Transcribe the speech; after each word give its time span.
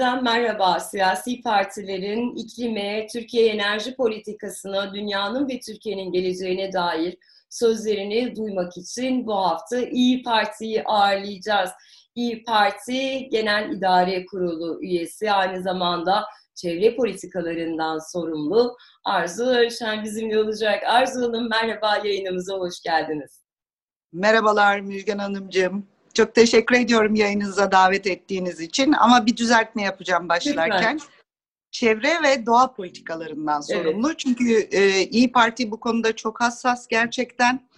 Denklem'den 0.00 0.24
merhaba. 0.24 0.80
Siyasi 0.80 1.42
partilerin 1.42 2.36
iklime, 2.36 3.06
Türkiye 3.12 3.52
enerji 3.52 3.96
politikasına, 3.96 4.94
dünyanın 4.94 5.48
ve 5.48 5.60
Türkiye'nin 5.60 6.12
geleceğine 6.12 6.72
dair 6.72 7.16
sözlerini 7.50 8.36
duymak 8.36 8.76
için 8.76 9.26
bu 9.26 9.36
hafta 9.36 9.78
İyi 9.78 10.22
Parti'yi 10.22 10.84
ağırlayacağız. 10.84 11.70
İyi 12.14 12.44
Parti 12.44 13.28
Genel 13.28 13.72
İdare 13.72 14.26
Kurulu 14.26 14.82
üyesi, 14.82 15.32
aynı 15.32 15.62
zamanda 15.62 16.24
çevre 16.54 16.96
politikalarından 16.96 17.98
sorumlu 18.12 18.76
Arzu 19.04 19.44
Örşen 19.44 20.04
bizimle 20.04 20.38
olacak. 20.38 20.82
Arzu 20.86 21.20
Hanım 21.22 21.48
merhaba 21.48 21.96
yayınımıza 22.04 22.54
hoş 22.54 22.80
geldiniz. 22.80 23.40
Merhabalar 24.12 24.80
Müjgan 24.80 25.18
Hanımcığım. 25.18 25.86
Çok 26.14 26.34
teşekkür 26.34 26.76
ediyorum 26.76 27.14
yayınınıza 27.14 27.72
davet 27.72 28.06
ettiğiniz 28.06 28.60
için 28.60 28.92
ama 28.92 29.26
bir 29.26 29.36
düzeltme 29.36 29.82
yapacağım 29.82 30.28
başlarken. 30.28 30.94
Lütfen. 30.94 31.00
Çevre 31.70 32.22
ve 32.22 32.46
doğa 32.46 32.74
politikalarından 32.74 33.60
sorumlu. 33.60 34.06
Evet. 34.08 34.18
Çünkü 34.18 34.68
e, 34.72 35.02
İyi 35.02 35.32
Parti 35.32 35.70
bu 35.70 35.80
konuda 35.80 36.16
çok 36.16 36.40
hassas 36.40 36.86
gerçekten. 36.86 37.68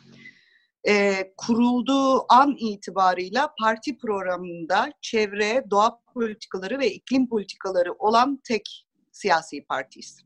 E, 0.89 1.15
kurulduğu 1.37 2.33
an 2.33 2.57
itibarıyla 2.59 3.55
parti 3.61 3.99
programında 3.99 4.93
çevre, 5.01 5.65
doğa 5.71 6.01
politikaları 6.15 6.79
ve 6.79 6.91
iklim 6.91 7.29
politikaları 7.29 7.93
olan 7.93 8.41
tek 8.45 8.87
siyasi 9.13 9.65
partiyiz. 9.65 10.23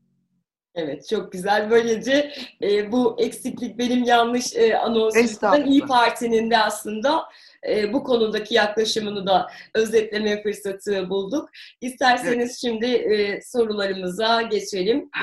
Evet 0.77 1.07
çok 1.09 1.31
güzel. 1.31 1.69
Böylece 1.69 2.33
e, 2.61 2.91
bu 2.91 3.15
eksiklik 3.19 3.77
benim 3.77 4.03
yanlış 4.03 4.55
e, 4.55 4.77
anonsumdan 4.77 5.65
İyi 5.65 5.81
Parti'nin 5.81 6.51
de 6.51 6.57
aslında 6.57 7.23
e, 7.67 7.93
bu 7.93 8.03
konudaki 8.03 8.55
yaklaşımını 8.55 9.25
da 9.27 9.47
özetleme 9.73 10.43
fırsatı 10.43 11.09
bulduk. 11.09 11.49
İsterseniz 11.81 12.37
evet. 12.37 12.57
şimdi 12.61 12.85
e, 12.85 13.41
sorularımıza 13.41 14.41
geçelim. 14.41 15.09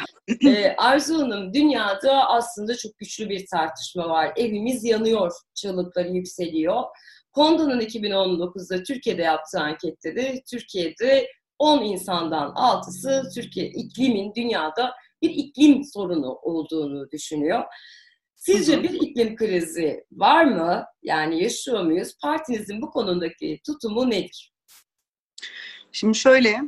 E, 0.47 0.77
Arzu 0.77 1.19
Hanım, 1.19 1.55
dünyada 1.55 2.29
aslında 2.29 2.77
çok 2.77 2.99
güçlü 2.99 3.29
bir 3.29 3.47
tartışma 3.47 4.09
var. 4.09 4.33
Evimiz 4.37 4.85
yanıyor, 4.85 5.33
çığlıkları 5.55 6.09
yükseliyor. 6.09 6.83
Konda'nın 7.33 7.81
2019'da 7.81 8.83
Türkiye'de 8.83 9.23
yaptığı 9.23 9.61
ankette 9.61 10.17
de 10.17 10.43
Türkiye'de 10.51 11.29
10 11.59 11.83
insandan 11.83 12.51
6'sı 12.51 13.23
Türkiye 13.35 13.67
iklimin 13.67 14.35
dünyada 14.35 14.93
bir 15.23 15.31
iklim 15.31 15.85
sorunu 15.85 16.39
olduğunu 16.43 17.11
düşünüyor. 17.11 17.65
Sizce 18.47 18.83
bir 18.83 18.91
iklim 18.91 19.37
krizi 19.37 20.05
var 20.13 20.45
mı? 20.45 20.85
Yani 21.03 21.43
yaşıyor 21.43 21.85
muyuz? 21.85 22.15
Partinizin 22.23 22.83
bu 22.83 22.91
konudaki 22.91 23.61
tutumu 23.67 24.11
nedir? 24.11 24.53
Şimdi 25.93 26.19
şöyle, 26.19 26.61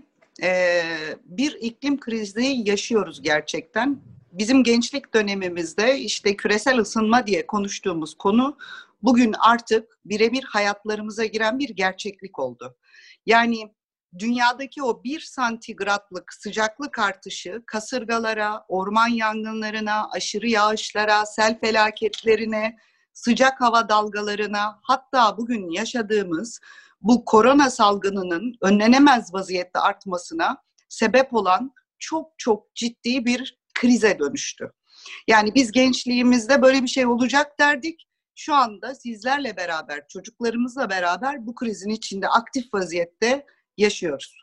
bir 1.24 1.52
iklim 1.60 2.00
krizi 2.00 2.62
yaşıyoruz 2.64 3.22
gerçekten. 3.22 4.00
Bizim 4.32 4.62
gençlik 4.62 5.14
dönemimizde 5.14 5.98
işte 5.98 6.36
küresel 6.36 6.78
ısınma 6.78 7.27
diye 7.27 7.47
konuştuğumuz 7.47 8.14
konu 8.14 8.58
bugün 9.02 9.34
artık 9.38 9.98
birebir 10.04 10.44
hayatlarımıza 10.44 11.24
giren 11.24 11.58
bir 11.58 11.69
gerçeklik 11.69 12.38
oldu. 12.38 12.77
Yani 13.27 13.74
dünyadaki 14.19 14.83
o 14.83 15.05
bir 15.05 15.20
santigratlık 15.20 16.32
sıcaklık 16.34 16.99
artışı 16.99 17.62
kasırgalara, 17.66 18.65
orman 18.69 19.09
yangınlarına, 19.09 20.09
aşırı 20.10 20.49
yağışlara, 20.49 21.27
sel 21.27 21.60
felaketlerine, 21.60 22.76
sıcak 23.12 23.60
hava 23.60 23.88
dalgalarına 23.88 24.78
hatta 24.82 25.37
bugün 25.38 25.71
yaşadığımız 25.71 26.60
bu 27.00 27.25
korona 27.25 27.71
salgınının 27.71 28.55
önlenemez 28.62 29.34
vaziyette 29.34 29.78
artmasına 29.78 30.56
sebep 30.88 31.34
olan 31.34 31.72
çok 31.99 32.32
çok 32.38 32.75
ciddi 32.75 33.26
bir 33.26 33.59
krize 33.75 34.19
dönüştü. 34.19 34.72
Yani 35.28 35.55
biz 35.55 35.72
gençliğimizde 35.72 36.62
böyle 36.62 36.82
bir 36.82 36.88
şey 36.88 37.06
olacak 37.06 37.59
derdik. 37.60 38.09
Şu 38.34 38.55
anda 38.55 38.94
sizlerle 38.94 39.56
beraber, 39.56 40.09
çocuklarımızla 40.09 40.91
beraber 40.91 41.47
bu 41.47 41.55
krizin 41.55 41.91
içinde 41.91 42.28
aktif 42.28 42.75
vaziyette 42.75 43.47
yaşıyoruz. 43.76 44.37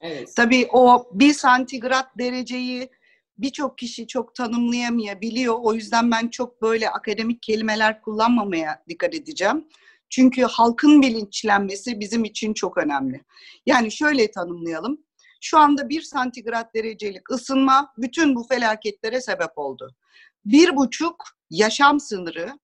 Evet. 0.00 0.32
Tabii 0.36 0.68
o 0.72 1.10
bir 1.12 1.32
santigrat 1.32 2.18
dereceyi 2.18 2.90
birçok 3.38 3.78
kişi 3.78 4.06
çok 4.06 4.34
tanımlayamayabiliyor. 4.34 5.58
O 5.62 5.74
yüzden 5.74 6.10
ben 6.10 6.28
çok 6.28 6.62
böyle 6.62 6.90
akademik 6.90 7.42
kelimeler 7.42 8.00
kullanmamaya 8.02 8.82
dikkat 8.88 9.14
edeceğim. 9.14 9.68
Çünkü 10.10 10.42
halkın 10.42 11.02
bilinçlenmesi 11.02 12.00
bizim 12.00 12.24
için 12.24 12.54
çok 12.54 12.78
önemli. 12.78 13.24
Yani 13.66 13.92
şöyle 13.92 14.30
tanımlayalım. 14.30 14.98
Şu 15.40 15.58
anda 15.58 15.88
bir 15.88 16.02
santigrat 16.02 16.74
derecelik 16.74 17.30
ısınma 17.30 17.92
bütün 17.98 18.34
bu 18.34 18.46
felaketlere 18.48 19.20
sebep 19.20 19.50
oldu. 19.56 19.94
Bir 20.44 20.76
buçuk 20.76 21.24
yaşam 21.50 22.00
sınırı 22.00 22.58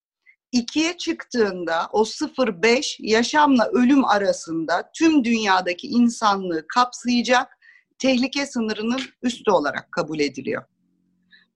ikiye 0.52 0.96
çıktığında 0.96 1.88
o 1.92 2.02
0-5 2.02 2.96
yaşamla 2.98 3.68
ölüm 3.72 4.04
arasında 4.04 4.90
tüm 4.94 5.24
dünyadaki 5.24 5.86
insanlığı 5.86 6.66
kapsayacak 6.68 7.58
tehlike 7.98 8.46
sınırının 8.46 9.00
üstü 9.22 9.50
olarak 9.50 9.92
kabul 9.92 10.20
ediliyor. 10.20 10.64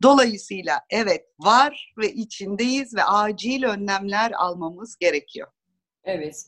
Dolayısıyla 0.03 0.81
evet 0.91 1.25
var 1.39 1.95
ve 1.99 2.13
içindeyiz 2.13 2.97
ve 2.97 3.05
acil 3.05 3.65
önlemler 3.65 4.33
almamız 4.33 4.97
gerekiyor. 4.97 5.49
Evet. 6.05 6.45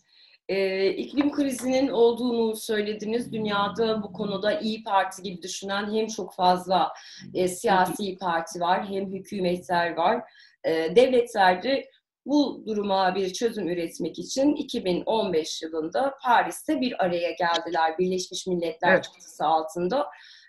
Ee, 0.48 0.88
iklim 0.88 1.32
krizinin 1.32 1.88
olduğunu 1.88 2.56
söylediniz. 2.56 3.32
Dünyada 3.32 4.02
bu 4.02 4.12
konuda 4.12 4.60
iyi 4.60 4.82
Parti 4.82 5.22
gibi 5.22 5.42
düşünen 5.42 5.94
hem 5.94 6.06
çok 6.06 6.34
fazla 6.34 6.92
e, 7.34 7.48
siyasi 7.48 8.18
parti 8.18 8.60
var 8.60 8.88
hem 8.88 9.12
hükümetler 9.12 9.96
var. 9.96 10.22
E, 10.64 10.70
devletlerde 10.96 11.90
bu 12.28 12.62
duruma 12.66 13.14
bir 13.14 13.32
çözüm 13.32 13.68
üretmek 13.68 14.18
için 14.18 14.54
2015 14.54 15.62
yılında 15.62 16.14
Paris'te 16.22 16.80
bir 16.80 17.04
araya 17.04 17.30
geldiler 17.30 17.98
Birleşmiş 17.98 18.46
Milletler 18.46 18.92
evet. 18.92 19.04
çatısı 19.04 19.44
altında 19.44 20.06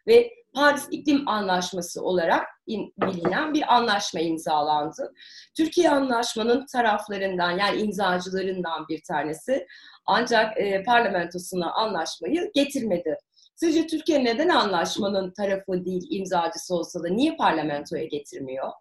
ve 0.07 0.31
Paris 0.53 0.87
İklim 0.91 1.27
Anlaşması 1.27 2.03
olarak 2.03 2.47
in, 2.67 2.93
bilinen 2.97 3.53
bir 3.53 3.75
anlaşma 3.75 4.19
imzalandı. 4.19 5.13
Türkiye 5.57 5.89
anlaşmanın 5.89 6.65
taraflarından 6.65 7.51
yani 7.51 7.81
imzacılarından 7.81 8.87
bir 8.87 9.03
tanesi 9.03 9.67
ancak 10.05 10.57
e, 10.57 10.83
parlamentosuna 10.83 11.73
anlaşmayı 11.73 12.51
getirmedi. 12.53 13.17
Sizce 13.55 13.87
Türkiye 13.87 14.23
neden 14.23 14.49
anlaşmanın 14.49 15.31
tarafı 15.31 15.85
değil 15.85 16.07
imzacısı 16.09 16.75
olsa 16.75 17.03
da 17.03 17.07
niye 17.09 17.35
parlamentoya 17.35 18.05
getirmiyor? 18.05 18.71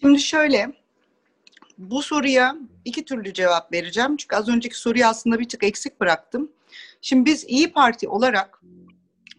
Şimdi 0.00 0.18
şöyle, 0.18 0.66
bu 1.80 2.02
soruya 2.02 2.56
iki 2.84 3.04
türlü 3.04 3.32
cevap 3.32 3.72
vereceğim. 3.72 4.16
Çünkü 4.16 4.36
az 4.36 4.48
önceki 4.48 4.78
soruyu 4.78 5.06
aslında 5.06 5.38
bir 5.38 5.48
tık 5.48 5.64
eksik 5.64 6.00
bıraktım. 6.00 6.52
Şimdi 7.00 7.30
biz 7.30 7.44
İyi 7.48 7.72
Parti 7.72 8.08
olarak 8.08 8.62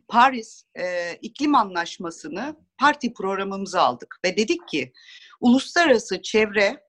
Paris 0.08 0.64
e, 0.76 1.16
iklim 1.22 1.56
anlaşmasını 1.56 2.56
parti 2.78 3.14
programımıza 3.14 3.82
aldık 3.82 4.20
ve 4.26 4.38
dedik 4.38 4.68
ki 4.68 4.94
uluslararası 5.42 6.22
çevre 6.22 6.84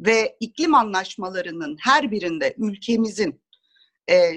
ve 0.00 0.36
iklim 0.40 0.74
anlaşmalarının 0.74 1.76
her 1.80 2.10
birinde 2.10 2.54
ülkemizin 2.58 3.40
e, 4.10 4.30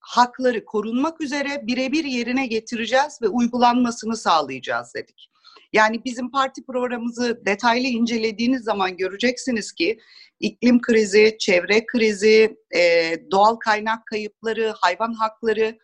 hakları 0.00 0.64
korunmak 0.64 1.20
üzere 1.20 1.66
birebir 1.66 2.04
yerine 2.04 2.46
getireceğiz 2.46 3.22
ve 3.22 3.28
uygulanmasını 3.28 4.16
sağlayacağız 4.16 4.94
dedik. 4.94 5.30
Yani 5.72 6.04
bizim 6.04 6.30
parti 6.30 6.66
programımızı 6.66 7.42
detaylı 7.46 7.86
incelediğiniz 7.86 8.64
zaman 8.64 8.96
göreceksiniz 8.96 9.72
ki 9.72 9.98
iklim 10.40 10.80
krizi, 10.80 11.36
çevre 11.38 11.86
krizi, 11.86 12.56
e, 12.76 13.12
doğal 13.30 13.56
kaynak 13.56 14.06
kayıpları, 14.06 14.74
hayvan 14.80 15.12
hakları 15.12 15.78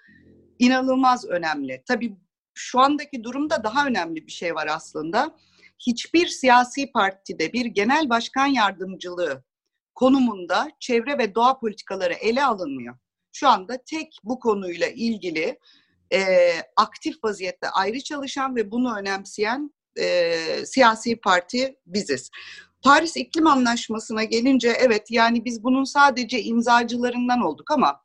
inanılmaz 0.59 1.25
önemli. 1.25 1.83
Tabii 1.89 2.17
şu 2.55 2.81
andaki 2.81 3.25
durumda 3.25 3.65
daha 3.65 3.87
önemli 3.87 4.27
bir 4.27 4.33
şey 4.33 4.55
var 4.55 4.69
aslında. 4.71 5.37
Hiçbir 5.87 6.27
siyasi 6.27 6.93
partide 6.93 7.53
bir 7.53 7.67
genel 7.67 8.09
başkan 8.11 8.47
yardımcılığı 8.47 9.45
konumunda 9.95 10.69
çevre 10.81 11.19
ve 11.19 11.35
doğa 11.35 11.59
politikaları 11.59 12.15
ele 12.15 12.45
alınmıyor. 12.45 12.97
Şu 13.33 13.49
anda 13.49 13.79
tek 13.87 14.17
bu 14.25 14.41
konuyla 14.41 14.89
ilgili 14.89 15.59
e, 16.13 16.53
aktif 16.77 17.25
vaziyette 17.25 17.69
ayrı 17.69 18.01
çalışan 18.01 18.57
ve 18.57 18.71
bunu 18.71 18.97
önemseyen 18.99 19.71
e, 20.01 20.37
siyasi 20.67 21.17
parti 21.17 21.77
biziz. 21.87 22.31
Paris 22.83 23.17
İklim 23.17 23.47
Anlaşması'na 23.47 24.25
gelince 24.25 24.69
evet 24.69 25.11
yani 25.11 25.45
biz 25.45 25.65
bunun 25.65 25.85
sadece 25.85 26.43
imzacılarından 26.43 27.41
olduk 27.41 27.71
ama 27.71 28.01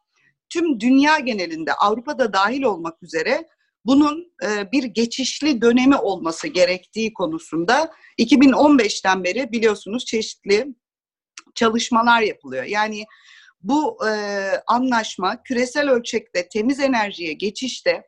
tüm 0.49 0.79
dünya 0.79 1.19
genelinde 1.19 1.73
Avrupa'da 1.73 2.33
dahil 2.33 2.63
olmak 2.63 3.03
üzere 3.03 3.47
bunun 3.85 4.33
e, 4.43 4.71
bir 4.71 4.83
geçişli 4.83 5.61
dönemi 5.61 5.95
olması 5.95 6.47
gerektiği 6.47 7.13
konusunda 7.13 7.91
2015'ten 8.19 9.23
beri 9.23 9.51
biliyorsunuz 9.51 10.05
çeşitli 10.05 10.67
çalışmalar 11.55 12.21
yapılıyor. 12.21 12.63
Yani 12.63 13.05
Bu 13.61 14.07
e, 14.07 14.11
anlaşma 14.67 15.43
küresel 15.43 15.89
ölçekte 15.89 16.49
temiz 16.49 16.79
enerjiye 16.79 17.33
geçişte 17.33 18.07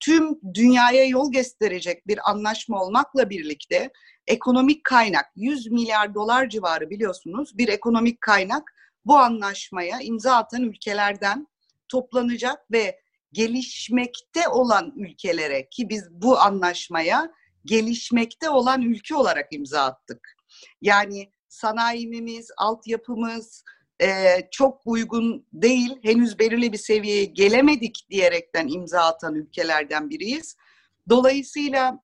tüm 0.00 0.38
dünyaya 0.54 1.04
yol 1.04 1.32
gösterecek 1.32 2.06
bir 2.06 2.30
anlaşma 2.30 2.82
olmakla 2.82 3.30
birlikte 3.30 3.90
ekonomik 4.26 4.84
kaynak 4.84 5.26
100 5.36 5.70
milyar 5.70 6.14
dolar 6.14 6.48
civarı 6.48 6.90
biliyorsunuz 6.90 7.58
bir 7.58 7.68
ekonomik 7.68 8.20
kaynak 8.20 8.72
bu 9.04 9.18
anlaşmaya 9.18 10.00
imza 10.00 10.36
atan 10.36 10.62
ülkelerden 10.62 11.46
toplanacak 11.88 12.70
ve 12.72 13.00
gelişmekte 13.32 14.48
olan 14.48 14.92
ülkelere 14.96 15.68
ki 15.68 15.88
biz 15.88 16.04
bu 16.10 16.38
anlaşmaya 16.38 17.30
gelişmekte 17.64 18.50
olan 18.50 18.82
ülke 18.82 19.14
olarak 19.14 19.46
imza 19.50 19.82
attık. 19.82 20.36
Yani 20.80 21.30
sanayimiz, 21.48 22.50
altyapımız 22.58 23.64
e, 24.02 24.08
çok 24.50 24.80
uygun 24.84 25.46
değil, 25.52 25.98
henüz 26.02 26.38
belirli 26.38 26.72
bir 26.72 26.78
seviyeye 26.78 27.24
gelemedik 27.24 28.06
diyerekten 28.10 28.68
imza 28.68 29.00
atan 29.00 29.34
ülkelerden 29.34 30.10
biriyiz. 30.10 30.56
Dolayısıyla 31.08 32.00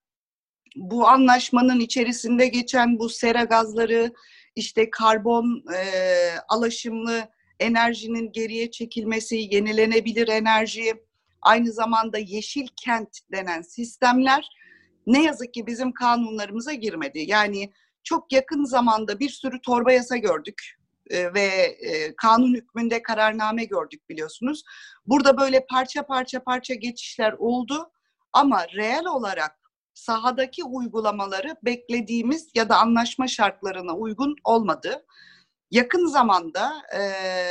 bu 0.76 1.08
anlaşmanın 1.08 1.80
içerisinde 1.80 2.48
geçen 2.48 2.98
bu 2.98 3.08
sera 3.08 3.44
gazları, 3.44 4.12
işte 4.56 4.90
karbon 4.90 5.64
e, 5.74 5.82
alaşımlı 6.48 7.28
enerjinin 7.60 8.32
geriye 8.32 8.70
çekilmesi, 8.70 9.36
yenilenebilir 9.36 10.28
enerji, 10.28 10.94
aynı 11.42 11.72
zamanda 11.72 12.18
yeşil 12.18 12.66
kent 12.76 13.18
denen 13.32 13.62
sistemler 13.62 14.48
ne 15.06 15.22
yazık 15.22 15.54
ki 15.54 15.66
bizim 15.66 15.92
kanunlarımıza 15.92 16.72
girmedi. 16.72 17.24
Yani 17.26 17.72
çok 18.04 18.32
yakın 18.32 18.64
zamanda 18.64 19.18
bir 19.20 19.28
sürü 19.28 19.60
torba 19.60 19.92
yasa 19.92 20.16
gördük 20.16 20.76
ve 21.10 21.76
e, 21.80 22.16
kanun 22.16 22.54
hükmünde 22.54 23.02
kararname 23.02 23.64
gördük 23.64 24.08
biliyorsunuz. 24.08 24.62
Burada 25.06 25.38
böyle 25.38 25.66
parça 25.70 26.06
parça 26.06 26.44
parça 26.44 26.74
geçişler 26.74 27.34
oldu 27.38 27.90
ama 28.32 28.68
reel 28.68 29.04
olarak 29.04 29.64
sahadaki 29.94 30.64
uygulamaları 30.64 31.56
beklediğimiz 31.62 32.48
ya 32.54 32.68
da 32.68 32.78
anlaşma 32.78 33.28
şartlarına 33.28 33.96
uygun 33.96 34.36
olmadı. 34.44 35.04
Yakın 35.70 36.06
zamanda 36.06 36.72
e, 36.96 37.00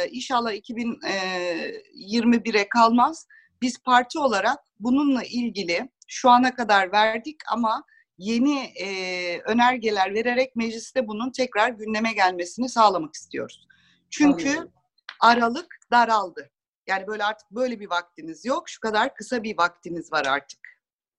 inşallah 0.09 0.53
2021'e 0.53 2.69
kalmaz 2.69 3.27
biz 3.61 3.83
parti 3.83 4.19
olarak 4.19 4.59
bununla 4.79 5.23
ilgili 5.23 5.89
şu 6.07 6.29
ana 6.29 6.55
kadar 6.55 6.91
verdik 6.91 7.37
ama 7.51 7.83
yeni 8.17 8.59
e, 8.59 9.39
önergeler 9.41 10.13
vererek 10.13 10.55
mecliste 10.55 11.07
bunun 11.07 11.31
tekrar 11.31 11.69
gündeme 11.69 12.13
gelmesini 12.13 12.69
sağlamak 12.69 13.15
istiyoruz. 13.15 13.67
Çünkü 14.09 14.49
Anladım. 14.49 14.71
aralık 15.19 15.75
daraldı. 15.91 16.49
Yani 16.87 17.07
böyle 17.07 17.23
artık 17.23 17.51
böyle 17.51 17.79
bir 17.79 17.89
vaktiniz 17.89 18.45
yok. 18.45 18.69
Şu 18.69 18.79
kadar 18.79 19.15
kısa 19.15 19.43
bir 19.43 19.57
vaktiniz 19.57 20.11
var 20.13 20.25
artık. 20.25 20.59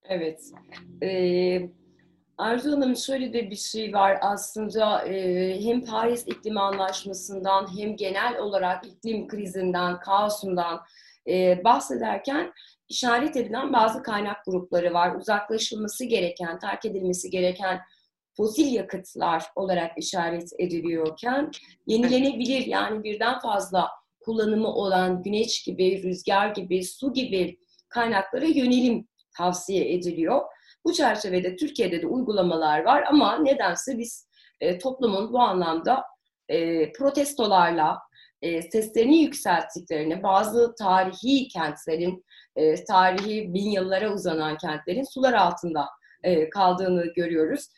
Evet. 0.09 0.41
Ee, 1.03 1.61
Arzu 2.39 2.73
Hanım 2.73 2.97
şöyle 2.97 3.33
de 3.33 3.51
bir 3.51 3.57
şey 3.57 3.93
var 3.93 4.19
aslında 4.21 5.05
e, 5.09 5.65
hem 5.65 5.85
Paris 5.85 6.27
İklim 6.27 6.59
Anlaşması'ndan 6.59 7.79
hem 7.79 7.97
genel 7.97 8.39
olarak 8.39 8.87
iklim 8.87 9.29
krizinden, 9.29 10.01
kaosundan 10.01 10.81
e, 11.29 11.65
bahsederken 11.65 12.53
işaret 12.95 13.37
edilen 13.37 13.73
bazı 13.73 14.03
kaynak 14.03 14.45
grupları 14.45 14.95
var. 14.95 15.15
Uzaklaşılması 15.15 16.05
gereken, 16.05 16.59
terk 16.59 16.85
edilmesi 16.85 17.31
gereken 17.31 17.81
fosil 18.37 18.73
yakıtlar 18.73 19.45
olarak 19.57 19.99
işaret 19.99 20.51
ediliyorken 20.59 21.51
yenilenebilir 21.87 22.67
yani 22.67 23.05
birden 23.05 23.39
fazla 23.39 23.89
kullanımı 24.21 24.69
olan 24.69 25.23
güneş 25.23 25.63
gibi, 25.63 26.03
rüzgar 26.03 26.49
gibi, 26.49 26.85
su 26.85 27.13
gibi 27.13 27.59
kaynaklara 27.89 28.47
yönelim 28.47 29.09
tavsiye 29.37 29.95
ediliyor. 29.95 30.43
Bu 30.85 30.93
çerçevede 30.93 31.57
Türkiye'de 31.57 32.03
de 32.03 32.07
uygulamalar 32.07 32.85
var 32.85 33.05
ama 33.09 33.39
nedense 33.39 33.99
biz 33.99 34.29
e, 34.61 34.79
toplumun 34.79 35.33
bu 35.33 35.41
anlamda 35.41 36.05
e, 36.49 36.93
protestolarla, 36.93 37.99
e, 38.43 38.63
seslerini 38.63 39.23
yükselttiklerini, 39.23 40.23
bazı 40.23 40.75
tarihi 40.79 41.49
kentlerin, 41.49 42.25
e, 42.57 42.85
tarihi 42.85 43.55
bin 43.55 43.71
yıllara 43.71 44.15
uzanan 44.15 44.57
kentlerin 44.57 45.05
sular 45.05 45.33
altında 45.33 45.89
e, 46.23 46.51
kaldığını 46.51 47.13
görüyoruz. 47.17 47.69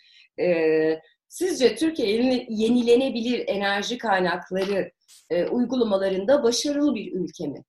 E, 0.40 1.00
sizce 1.28 1.76
Türkiye 1.76 2.46
yenilenebilir 2.48 3.44
enerji 3.48 3.98
kaynakları 3.98 4.92
e, 5.30 5.46
uygulamalarında 5.46 6.42
başarılı 6.42 6.94
bir 6.94 7.12
ülke 7.12 7.46
mi? 7.46 7.64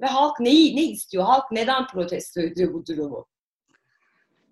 Ve 0.00 0.06
halk 0.06 0.40
neyi 0.40 0.76
ne 0.76 0.82
istiyor? 0.82 1.24
Halk 1.24 1.52
neden 1.52 1.86
protesto 1.86 2.40
ediyor 2.40 2.74
bu 2.74 2.86
durumu? 2.86 3.26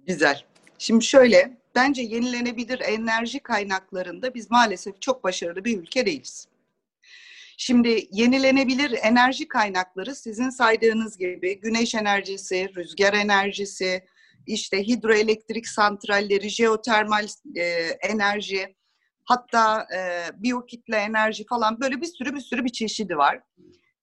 Güzel. 0.06 0.44
Şimdi 0.78 1.04
şöyle, 1.04 1.56
bence 1.74 2.02
yenilenebilir 2.02 2.80
enerji 2.80 3.40
kaynaklarında 3.40 4.34
biz 4.34 4.50
maalesef 4.50 5.02
çok 5.02 5.24
başarılı 5.24 5.64
bir 5.64 5.78
ülke 5.78 6.06
değiliz. 6.06 6.48
Şimdi 7.58 8.08
yenilenebilir 8.12 8.98
enerji 9.02 9.48
kaynakları 9.48 10.14
sizin 10.14 10.50
saydığınız 10.50 11.18
gibi 11.18 11.60
güneş 11.60 11.94
enerjisi, 11.94 12.70
rüzgar 12.76 13.12
enerjisi, 13.12 14.04
işte 14.46 14.86
hidroelektrik 14.86 15.68
santralleri, 15.68 16.48
jeotermal 16.48 17.26
e, 17.56 17.62
enerji, 18.02 18.76
hatta 19.24 19.86
e, 19.96 20.28
biyokitle 20.42 20.96
enerji 20.96 21.46
falan 21.46 21.80
böyle 21.80 22.00
bir 22.00 22.06
sürü 22.06 22.34
bir 22.34 22.40
sürü 22.40 22.64
bir 22.64 22.72
çeşidi 22.72 23.16
var. 23.16 23.40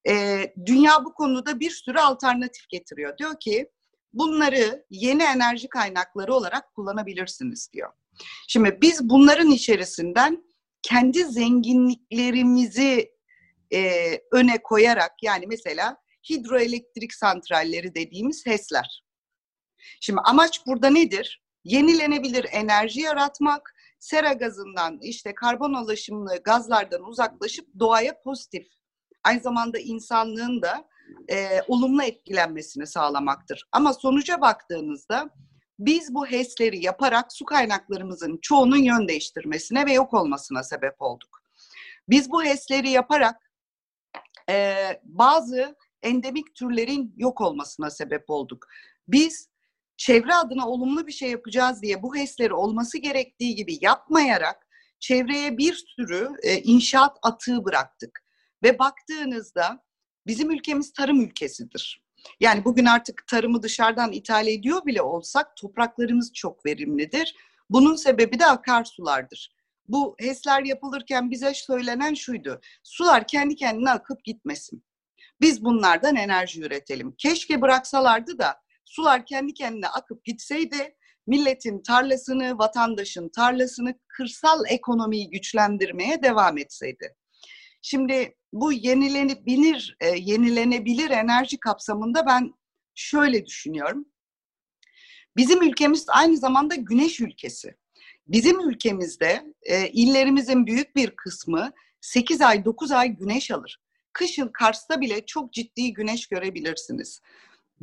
E, 0.10 0.46
dünya 0.66 1.06
bu 1.06 1.14
konuda 1.14 1.60
bir 1.60 1.72
sürü 1.72 2.00
alternatif 2.00 2.70
getiriyor. 2.70 3.18
Diyor 3.18 3.40
ki 3.40 3.70
bunları 4.14 4.86
yeni 4.90 5.24
enerji 5.24 5.70
kaynakları 5.70 6.34
olarak 6.34 6.74
kullanabilirsiniz 6.76 7.70
diyor. 7.74 7.92
Şimdi 8.48 8.78
biz 8.82 9.10
bunların 9.10 9.52
içerisinden 9.52 10.44
kendi 10.82 11.26
zenginliklerimizi 11.26 13.11
e, 13.74 14.12
öne 14.32 14.64
koyarak 14.64 15.24
yani 15.24 15.48
mesela 15.48 15.98
hidroelektrik 16.30 17.14
santralleri 17.14 17.96
dediğimiz 17.96 18.46
HES'ler. 18.46 19.04
Şimdi 20.00 20.22
amaç 20.24 20.68
burada 20.68 20.90
nedir? 20.90 21.44
Yenilenebilir 21.64 22.46
enerji 22.52 23.02
yaratmak, 23.02 23.76
sera 24.00 24.34
gazından 24.34 25.00
işte 25.02 25.36
karbon 25.36 25.74
alaşımlı 25.74 26.38
gazlardan 26.44 27.04
uzaklaşıp 27.04 27.68
doğaya 27.80 28.22
pozitif, 28.22 28.68
aynı 29.24 29.42
zamanda 29.42 29.80
insanlığın 29.80 30.62
da 30.62 30.88
e, 31.32 31.62
olumlu 31.68 32.04
etkilenmesini 32.04 32.88
sağlamaktır. 32.88 33.68
Ama 33.72 33.94
sonuca 33.94 34.42
baktığınızda 34.42 35.30
biz 35.80 36.14
bu 36.14 36.28
HES'leri 36.28 36.84
yaparak 36.84 37.34
su 37.34 37.46
kaynaklarımızın 37.46 38.40
çoğunun 38.42 38.84
yön 38.84 39.08
değiştirmesine 39.08 39.86
ve 39.86 39.94
yok 39.94 40.14
olmasına 40.14 40.64
sebep 40.64 41.02
olduk. 41.02 41.44
Biz 42.10 42.32
bu 42.32 42.44
HES'leri 42.44 42.90
yaparak 42.90 43.51
e, 44.50 44.76
bazı 45.04 45.76
endemik 46.02 46.56
türlerin 46.56 47.14
yok 47.18 47.42
olmasına 47.42 47.90
sebep 47.90 48.30
olduk. 48.30 48.68
Biz 49.08 49.50
çevre 49.98 50.36
adına 50.36 50.68
olumlu 50.68 51.08
bir 51.08 51.12
şey 51.12 51.32
yapacağız 51.32 51.82
diye 51.82 52.04
bu 52.04 52.16
HES'leri 52.16 52.54
olması 52.54 52.98
gerektiği 52.98 53.56
gibi 53.56 53.78
yapmayarak 53.82 54.68
çevreye 55.00 55.58
bir 55.58 55.74
sürü 55.74 56.30
e, 56.44 56.62
inşaat 56.62 57.18
atığı 57.24 57.66
bıraktık. 57.66 58.24
Ve 58.64 58.80
baktığınızda 58.80 59.84
bizim 60.28 60.52
ülkemiz 60.52 60.94
tarım 60.94 61.22
ülkesidir. 61.22 62.04
Yani 62.40 62.66
bugün 62.66 62.86
artık 62.86 63.28
tarımı 63.28 63.64
dışarıdan 63.64 64.12
ithal 64.12 64.48
ediyor 64.48 64.86
bile 64.86 65.02
olsak 65.02 65.58
topraklarımız 65.58 66.34
çok 66.34 66.66
verimlidir. 66.66 67.36
Bunun 67.70 67.96
sebebi 67.96 68.40
de 68.40 68.46
akarsulardır 68.46 69.61
bu 69.92 70.16
HES'ler 70.20 70.64
yapılırken 70.64 71.32
bize 71.32 71.54
söylenen 71.54 72.14
şuydu. 72.14 72.62
Sular 72.84 73.28
kendi 73.28 73.56
kendine 73.56 73.92
akıp 73.92 74.24
gitmesin. 74.24 74.84
Biz 75.42 75.64
bunlardan 75.64 76.16
enerji 76.16 76.62
üretelim. 76.62 77.16
Keşke 77.18 77.62
bıraksalardı 77.62 78.40
da 78.40 78.62
sular 78.86 79.26
kendi 79.26 79.54
kendine 79.54 79.88
akıp 79.88 80.26
gitseydi 80.26 80.96
milletin 81.28 81.84
tarlasını, 81.84 82.58
vatandaşın 82.58 83.30
tarlasını, 83.30 83.94
kırsal 84.08 84.64
ekonomiyi 84.70 85.30
güçlendirmeye 85.30 86.24
devam 86.24 86.58
etseydi. 86.58 87.16
Şimdi 87.82 88.36
bu 88.54 88.74
yenilenebilir, 88.74 89.98
e, 90.00 90.08
yenilenebilir 90.08 91.10
enerji 91.10 91.60
kapsamında 91.60 92.26
ben 92.26 92.54
şöyle 92.96 93.46
düşünüyorum. 93.46 94.06
Bizim 95.38 95.64
ülkemiz 95.64 96.06
aynı 96.10 96.38
zamanda 96.38 96.76
güneş 96.76 97.20
ülkesi. 97.20 97.76
Bizim 98.32 98.70
ülkemizde 98.70 99.44
e, 99.64 99.88
illerimizin 99.88 100.68
büyük 100.68 100.96
bir 100.96 101.16
kısmı 101.16 101.72
8 102.02 102.42
ay 102.42 102.66
9 102.66 102.92
ay 102.92 103.08
güneş 103.10 103.52
alır. 103.52 103.80
Kışın 104.14 104.48
Kars'ta 104.48 105.02
bile 105.02 105.26
çok 105.26 105.54
ciddi 105.54 105.94
güneş 105.94 106.28
görebilirsiniz. 106.28 107.22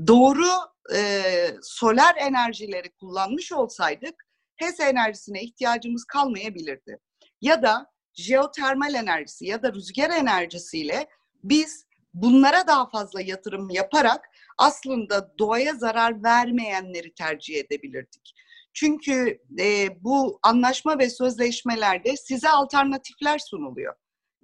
Doğru 0.06 0.46
e, 0.94 1.22
solar 1.62 2.16
enerjileri 2.16 2.90
kullanmış 2.90 3.52
olsaydık 3.52 4.26
HES 4.56 4.80
enerjisine 4.80 5.42
ihtiyacımız 5.42 6.04
kalmayabilirdi. 6.04 6.98
Ya 7.40 7.62
da 7.62 7.86
jeotermal 8.14 8.94
enerjisi 8.94 9.46
ya 9.46 9.62
da 9.62 9.72
rüzgar 9.72 10.10
enerjisiyle 10.10 11.08
biz 11.44 11.86
bunlara 12.14 12.66
daha 12.66 12.90
fazla 12.90 13.20
yatırım 13.20 13.70
yaparak 13.70 14.24
aslında 14.58 15.38
doğaya 15.38 15.74
zarar 15.74 16.22
vermeyenleri 16.22 17.14
tercih 17.14 17.56
edebilirdik. 17.56 18.34
Çünkü 18.80 19.38
e, 19.60 19.88
bu 20.04 20.38
anlaşma 20.42 20.98
ve 20.98 21.10
sözleşmelerde 21.10 22.16
size 22.16 22.48
alternatifler 22.48 23.38
sunuluyor. 23.38 23.94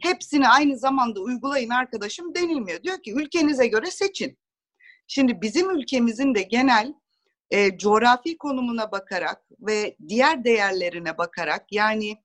Hepsini 0.00 0.49
aynı 0.49 0.79
zamanda 0.79 1.21
uygulayın 1.21 1.71
arkadaşım 1.71 2.35
denilmiyor. 2.35 2.83
Diyor 2.83 3.03
ki 3.03 3.14
ülkenize 3.14 3.67
göre 3.67 3.91
seçin. 3.91 4.38
Şimdi 5.07 5.43
bizim 5.43 5.71
ülkemizin 5.71 6.35
de 6.35 6.43
genel 6.43 6.95
e, 7.50 7.79
coğrafi 7.79 8.38
konumuna 8.38 8.93
bakarak 8.93 9.43
ve 9.61 9.97
diğer 10.09 10.45
değerlerine 10.45 11.19
bakarak 11.19 11.73
yani 11.73 12.17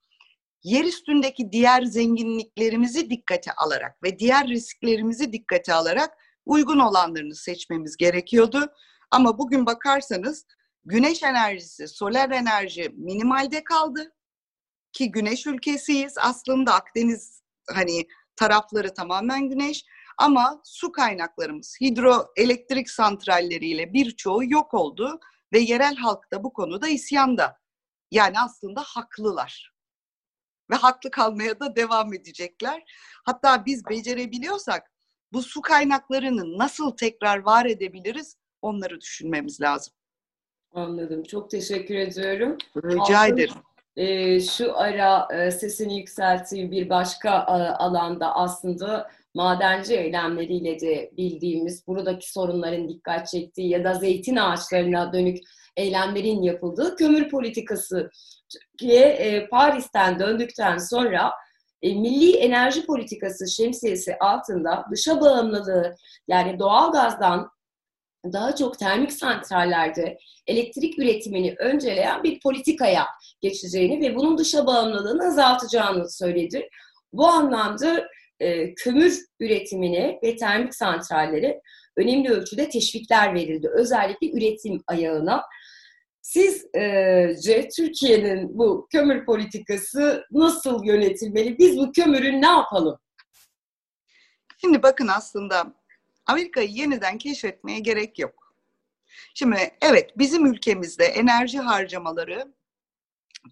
yer 0.64 0.84
üstündeki 0.84 1.52
diğer 1.52 1.84
zenginliklerimizi 1.84 3.10
dikkate 3.10 3.52
alarak 3.52 4.04
ve 4.04 4.20
diğer 4.20 4.48
risklerimizi 4.48 5.34
dikkate 5.34 5.74
alarak 5.74 6.18
uygun 6.46 6.80
olanlarını 6.80 7.36
seçmemiz 7.36 7.98
gerekiyordu. 7.98 8.72
Ama 9.12 9.38
bugün 9.38 9.66
bakarsanız 9.66 10.46
güneş 10.90 11.24
enerjisi, 11.24 11.88
solar 11.88 12.30
enerji 12.30 12.90
minimalde 12.90 13.64
kaldı. 13.64 14.14
Ki 14.92 15.12
güneş 15.12 15.48
ülkesiyiz. 15.48 16.14
Aslında 16.18 16.74
Akdeniz 16.74 17.44
hani 17.76 18.08
tarafları 18.36 18.94
tamamen 18.94 19.50
güneş. 19.50 19.86
Ama 20.18 20.62
su 20.64 20.92
kaynaklarımız, 20.92 21.78
hidroelektrik 21.82 22.90
santralleriyle 22.90 23.94
birçoğu 23.94 24.52
yok 24.52 24.74
oldu 24.74 25.20
ve 25.54 25.60
yerel 25.60 25.96
halk 25.96 26.32
da 26.34 26.44
bu 26.44 26.54
konuda 26.54 26.88
isyanda. 26.88 27.60
Yani 28.12 28.40
aslında 28.40 28.82
haklılar. 28.86 29.74
Ve 30.72 30.76
haklı 30.76 31.12
kalmaya 31.12 31.60
da 31.60 31.76
devam 31.76 32.14
edecekler. 32.14 32.84
Hatta 33.26 33.66
biz 33.66 33.86
becerebiliyorsak 33.86 34.92
bu 35.34 35.44
su 35.44 35.62
kaynaklarını 35.62 36.58
nasıl 36.58 36.92
tekrar 36.92 37.38
var 37.38 37.66
edebiliriz 37.66 38.38
onları 38.62 39.02
düşünmemiz 39.02 39.62
lazım. 39.62 39.99
Anladım. 40.74 41.24
Çok 41.24 41.50
teşekkür 41.50 41.96
ediyorum. 41.96 42.58
Rica 42.78 43.20
Altın, 43.20 43.34
ederim. 43.34 43.54
E, 43.96 44.40
şu 44.40 44.78
ara 44.78 45.28
e, 45.34 45.52
sesini 45.52 45.98
yükselttiği 45.98 46.72
bir 46.72 46.90
başka 46.90 47.30
e, 47.30 47.52
alanda 47.84 48.36
aslında 48.36 49.10
madenci 49.34 49.96
eylemleriyle 49.96 50.80
de 50.80 51.12
bildiğimiz 51.18 51.88
buradaki 51.88 52.32
sorunların 52.32 52.90
dikkat 52.90 53.28
çektiği 53.28 53.70
ya 53.70 53.84
da 53.84 53.94
zeytin 53.94 54.36
ağaçlarına 54.36 55.14
dönük 55.14 55.38
eylemlerin 55.78 56.42
yapıldığı 56.42 56.96
kömür 56.96 57.30
politikası. 57.30 58.10
Türkiye 58.50 59.06
e, 59.06 59.48
Paris'ten 59.50 60.20
döndükten 60.20 60.78
sonra 60.78 61.32
e, 61.82 61.94
milli 61.94 62.38
enerji 62.38 62.86
politikası 62.86 63.48
şemsiyesi 63.48 64.18
altında 64.20 64.86
dışa 64.92 65.22
bağımlılığı 65.22 65.96
yani 66.28 66.60
doğal 66.60 66.92
gazdan 66.92 67.50
daha 68.26 68.56
çok 68.56 68.80
termik 68.80 69.14
santrallerde 69.14 70.18
elektrik 70.48 71.00
üretimini 71.00 71.56
önceleyen 71.60 72.24
bir 72.24 72.40
politikaya 72.40 73.06
geçeceğini 73.42 74.02
ve 74.02 74.16
bunun 74.16 74.38
dışa 74.38 74.66
bağımlılığını 74.66 75.28
azaltacağını 75.28 76.10
söyledi. 76.10 76.70
Bu 77.14 77.28
anlamda 77.28 78.08
e, 78.40 78.74
kömür 78.74 79.20
üretimine 79.40 80.20
ve 80.24 80.36
termik 80.36 80.76
santrallere 80.76 81.62
önemli 81.98 82.30
ölçüde 82.30 82.70
teşvikler 82.70 83.34
verildi. 83.34 83.70
Özellikle 83.74 84.32
üretim 84.32 84.84
ayağına. 84.88 85.44
Sizce 86.22 87.70
Türkiye'nin 87.76 88.58
bu 88.58 88.88
kömür 88.92 89.26
politikası 89.26 90.26
nasıl 90.32 90.84
yönetilmeli? 90.84 91.58
Biz 91.58 91.78
bu 91.78 91.92
kömürü 91.92 92.42
ne 92.42 92.48
yapalım? 92.48 93.00
Şimdi 94.58 94.84
bakın 94.84 95.08
aslında 95.08 95.74
Amerika'yı 96.30 96.70
yeniden 96.70 97.18
keşfetmeye 97.18 97.80
gerek 97.80 98.20
yok. 98.20 98.56
Şimdi 99.34 99.78
evet 99.82 100.18
bizim 100.18 100.46
ülkemizde 100.46 101.06
enerji 101.06 101.60
harcamaları 101.60 102.54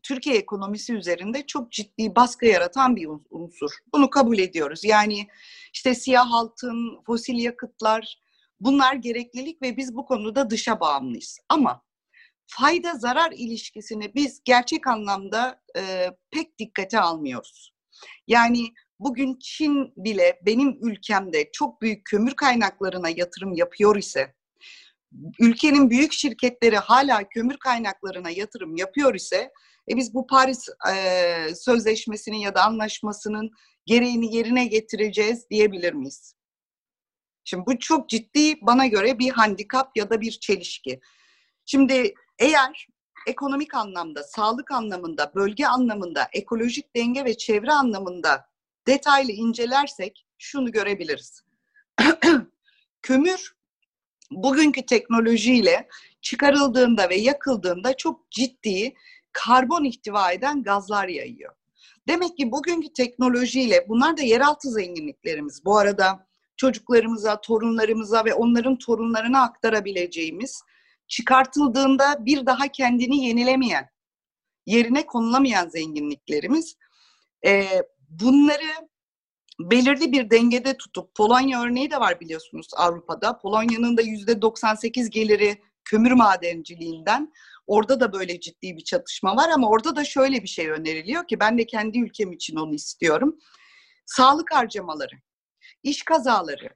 Türkiye 0.03 0.35
ekonomisi 0.35 0.93
üzerinde 0.93 1.45
çok 1.45 1.71
ciddi 1.71 2.15
baskı 2.15 2.45
yaratan 2.45 2.95
bir 2.95 3.09
unsur. 3.29 3.71
Bunu 3.93 4.09
kabul 4.09 4.37
ediyoruz. 4.37 4.83
Yani 4.83 5.27
işte 5.73 5.95
siyah 5.95 6.33
altın, 6.33 7.03
fosil 7.05 7.37
yakıtlar 7.37 8.19
bunlar 8.59 8.93
gereklilik 8.93 9.61
ve 9.61 9.77
biz 9.77 9.95
bu 9.95 10.05
konuda 10.05 10.49
dışa 10.49 10.79
bağımlıyız. 10.79 11.39
Ama 11.49 11.83
fayda 12.47 12.93
zarar 12.93 13.31
ilişkisini 13.31 14.15
biz 14.15 14.41
gerçek 14.45 14.87
anlamda 14.87 15.61
e, 15.77 16.11
pek 16.31 16.59
dikkate 16.59 16.99
almıyoruz. 16.99 17.73
Yani 18.27 18.73
bugün 18.99 19.39
Çin 19.39 19.93
bile 19.97 20.39
benim 20.45 20.77
ülkemde 20.81 21.49
çok 21.51 21.81
büyük 21.81 22.05
kömür 22.05 22.35
kaynaklarına 22.35 23.09
yatırım 23.09 23.53
yapıyor 23.53 23.95
ise 23.95 24.33
ülkenin 25.39 25.89
büyük 25.89 26.13
şirketleri 26.13 26.77
hala 26.77 27.29
kömür 27.29 27.57
kaynaklarına 27.57 28.29
yatırım 28.29 28.75
yapıyor 28.75 29.15
ise 29.15 29.51
e 29.91 29.95
biz 29.97 30.13
bu 30.13 30.27
Paris 30.27 30.69
e, 30.93 31.55
Sözleşmesi'nin 31.55 32.37
ya 32.37 32.55
da 32.55 32.63
anlaşmasının 32.63 33.51
gereğini 33.85 34.35
yerine 34.35 34.65
getireceğiz 34.65 35.49
diyebilir 35.49 35.93
miyiz? 35.93 36.35
Şimdi 37.43 37.65
bu 37.65 37.79
çok 37.79 38.09
ciddi 38.09 38.61
bana 38.61 38.85
göre 38.85 39.19
bir 39.19 39.29
handikap 39.29 39.97
ya 39.97 40.09
da 40.09 40.21
bir 40.21 40.31
çelişki. 40.31 40.99
Şimdi 41.65 42.13
eğer 42.39 42.87
ekonomik 43.27 43.75
anlamda, 43.75 44.23
sağlık 44.23 44.71
anlamında, 44.71 45.31
bölge 45.35 45.65
anlamında, 45.65 46.27
ekolojik 46.33 46.95
denge 46.95 47.25
ve 47.25 47.37
çevre 47.37 47.71
anlamında 47.71 48.49
detaylı 48.87 49.31
incelersek 49.31 50.25
şunu 50.37 50.71
görebiliriz. 50.71 51.43
Kömür 53.01 53.55
bugünkü 54.31 54.85
teknolojiyle 54.85 55.87
çıkarıldığında 56.21 57.09
ve 57.09 57.15
yakıldığında 57.15 57.97
çok 57.97 58.31
ciddi 58.31 58.93
karbon 59.31 59.83
ihtiva 59.83 60.31
eden 60.31 60.63
gazlar 60.63 61.07
yayıyor. 61.07 61.53
Demek 62.07 62.37
ki 62.37 62.51
bugünkü 62.51 62.93
teknolojiyle 62.93 63.85
bunlar 63.89 64.17
da 64.17 64.21
yeraltı 64.21 64.71
zenginliklerimiz. 64.71 65.65
Bu 65.65 65.77
arada 65.77 66.27
çocuklarımıza, 66.57 67.41
torunlarımıza 67.41 68.25
ve 68.25 68.33
onların 68.33 68.77
torunlarına 68.77 69.41
aktarabileceğimiz 69.41 70.63
çıkartıldığında 71.07 72.25
bir 72.25 72.45
daha 72.45 72.67
kendini 72.67 73.25
yenilemeyen, 73.25 73.89
yerine 74.65 75.05
konulamayan 75.05 75.69
zenginliklerimiz. 75.69 76.75
Ee, 77.45 77.83
bunları 78.07 78.89
belirli 79.59 80.11
bir 80.11 80.29
dengede 80.29 80.77
tutup 80.77 81.15
Polonya 81.15 81.63
örneği 81.63 81.91
de 81.91 81.99
var 81.99 82.19
biliyorsunuz 82.19 82.67
Avrupa'da. 82.75 83.37
Polonya'nın 83.37 83.97
da 83.97 84.01
yüzde 84.01 84.41
98 84.41 85.09
geliri 85.09 85.61
kömür 85.85 86.11
madenciliğinden. 86.11 87.33
Orada 87.67 87.99
da 87.99 88.13
böyle 88.13 88.39
ciddi 88.39 88.77
bir 88.77 88.83
çatışma 88.83 89.35
var 89.35 89.49
ama 89.49 89.69
orada 89.69 89.95
da 89.95 90.05
şöyle 90.05 90.43
bir 90.43 90.47
şey 90.47 90.69
öneriliyor 90.69 91.27
ki 91.27 91.39
ben 91.39 91.57
de 91.57 91.65
kendi 91.65 91.99
ülkem 91.99 92.31
için 92.31 92.55
onu 92.55 92.75
istiyorum. 92.75 93.37
Sağlık 94.05 94.53
harcamaları, 94.53 95.15
iş 95.83 96.03
kazaları, 96.03 96.69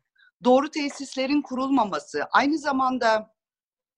doğru 0.43 0.71
tesislerin 0.71 1.41
kurulmaması, 1.41 2.23
aynı 2.31 2.57
zamanda 2.57 3.33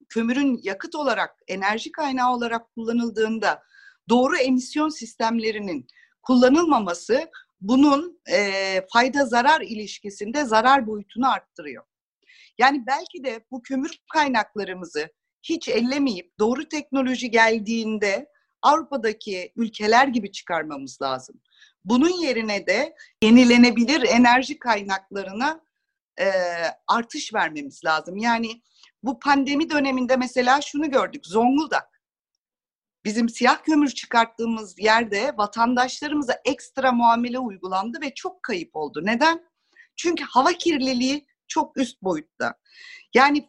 kömürün 0.08 0.60
yakıt 0.62 0.94
olarak, 0.94 1.30
enerji 1.48 1.92
kaynağı 1.92 2.32
olarak 2.34 2.74
kullanıldığında 2.74 3.62
doğru 4.08 4.36
emisyon 4.36 4.88
sistemlerinin 4.88 5.86
kullanılmaması 6.26 7.30
bunun 7.60 8.20
e, 8.30 8.80
fayda 8.92 9.26
zarar 9.26 9.60
ilişkisinde 9.60 10.44
zarar 10.44 10.86
boyutunu 10.86 11.30
arttırıyor. 11.30 11.84
Yani 12.58 12.84
belki 12.86 13.24
de 13.24 13.44
bu 13.50 13.62
kömür 13.62 13.98
kaynaklarımızı 14.12 15.08
hiç 15.42 15.68
ellemeyip 15.68 16.38
doğru 16.38 16.68
teknoloji 16.68 17.30
geldiğinde 17.30 18.26
Avrupa'daki 18.62 19.52
ülkeler 19.56 20.08
gibi 20.08 20.32
çıkarmamız 20.32 21.02
lazım. 21.02 21.40
Bunun 21.84 22.22
yerine 22.22 22.66
de 22.66 22.94
yenilenebilir 23.22 24.02
enerji 24.08 24.58
kaynaklarına 24.58 25.60
e, 26.20 26.26
artış 26.86 27.34
vermemiz 27.34 27.84
lazım. 27.84 28.16
Yani 28.16 28.62
bu 29.02 29.18
pandemi 29.18 29.70
döneminde 29.70 30.16
mesela 30.16 30.60
şunu 30.60 30.90
gördük. 30.90 31.26
Zonguldak 31.26 31.93
bizim 33.04 33.28
siyah 33.28 33.62
kömür 33.62 33.88
çıkarttığımız 33.88 34.78
yerde 34.78 35.32
vatandaşlarımıza 35.36 36.40
ekstra 36.44 36.92
muamele 36.92 37.38
uygulandı 37.38 38.00
ve 38.00 38.14
çok 38.14 38.42
kayıp 38.42 38.76
oldu. 38.76 39.00
Neden? 39.02 39.44
Çünkü 39.96 40.24
hava 40.24 40.52
kirliliği 40.52 41.26
çok 41.48 41.76
üst 41.76 42.02
boyutta. 42.02 42.54
Yani 43.14 43.48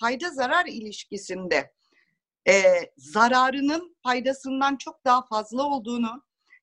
fayda 0.00 0.30
zarar 0.30 0.66
ilişkisinde 0.66 1.72
e, 2.48 2.62
zararının 2.96 3.96
faydasından 4.02 4.76
çok 4.76 5.04
daha 5.04 5.26
fazla 5.26 5.62
olduğunu, 5.62 6.22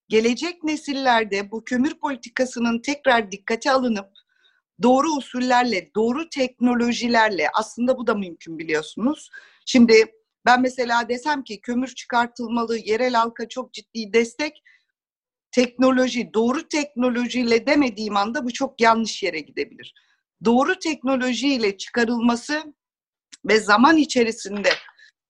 gelecek 0.10 0.64
nesillerde 0.64 1.52
bu 1.52 1.64
kömür 1.64 2.00
politikasının 2.00 2.82
tekrar 2.82 3.32
dikkate 3.32 3.72
alınıp 3.72 4.10
doğru 4.84 5.08
usullerle, 5.12 5.92
doğru 5.96 6.30
teknolojilerle 6.30 7.48
aslında 7.54 7.98
bu 7.98 8.08
da 8.08 8.16
mümkün 8.16 8.60
biliyorsunuz. 8.60 9.30
Şimdi 9.66 10.06
ben 10.46 10.62
mesela 10.62 11.10
desem 11.10 11.44
ki 11.44 11.62
kömür 11.62 11.88
çıkartılmalı, 11.88 12.78
yerel 12.78 13.14
halka 13.14 13.48
çok 13.50 13.74
ciddi 13.74 14.14
destek 14.14 14.64
teknoloji, 15.52 16.34
doğru 16.34 16.68
teknolojiyle 16.68 17.68
demediğim 17.68 18.18
anda 18.18 18.46
bu 18.46 18.54
çok 18.54 18.82
yanlış 18.82 19.24
yere 19.24 19.40
gidebilir. 19.40 19.94
Doğru 20.46 20.80
teknolojiyle 20.80 21.78
çıkarılması 21.78 22.74
ve 23.46 23.60
zaman 23.60 23.98
içerisinde 23.98 24.70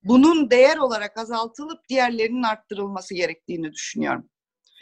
bunun 0.03 0.49
değer 0.51 0.77
olarak 0.77 1.17
azaltılıp 1.17 1.89
diğerlerinin 1.89 2.43
arttırılması 2.43 3.13
gerektiğini 3.13 3.71
düşünüyorum. 3.71 4.29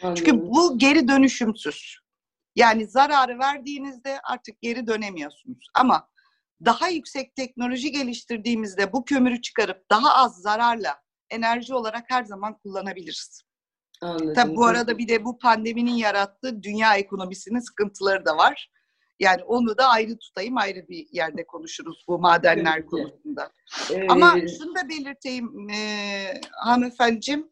Anladım. 0.03 0.23
Çünkü 0.23 0.41
bu 0.41 0.77
geri 0.77 1.07
dönüşümsüz. 1.07 1.97
Yani 2.55 2.87
zararı 2.87 3.39
verdiğinizde 3.39 4.19
artık 4.23 4.61
geri 4.61 4.87
dönemiyorsunuz. 4.87 5.67
Ama 5.73 6.07
daha 6.65 6.87
yüksek 6.87 7.35
teknoloji 7.35 7.91
geliştirdiğimizde 7.91 8.93
bu 8.93 9.05
kömürü 9.05 9.41
çıkarıp 9.41 9.89
daha 9.89 10.13
az 10.15 10.41
zararla 10.41 11.01
enerji 11.29 11.73
olarak 11.73 12.05
her 12.07 12.23
zaman 12.23 12.57
kullanabiliriz. 12.57 13.41
Anladım. 14.01 14.33
Tabii 14.33 14.55
bu 14.55 14.65
arada 14.65 14.97
bir 14.97 15.07
de 15.07 15.25
bu 15.25 15.37
pandeminin 15.37 15.95
yarattığı 15.95 16.63
dünya 16.63 16.95
ekonomisinin 16.95 17.59
sıkıntıları 17.59 18.25
da 18.25 18.37
var. 18.37 18.71
Yani 19.19 19.43
onu 19.43 19.77
da 19.77 19.87
ayrı 19.87 20.17
tutayım, 20.17 20.57
ayrı 20.57 20.87
bir 20.87 21.07
yerde 21.11 21.45
konuşuruz 21.45 22.05
bu 22.07 22.19
madenler 22.19 22.77
evet. 22.77 22.89
konusunda. 22.89 23.51
Ee, 23.91 24.07
Ama 24.07 24.35
şunu 24.57 24.75
da 24.75 24.89
belirteyim 24.89 25.69
e, 25.69 26.41
hanımefendiciğim, 26.51 27.51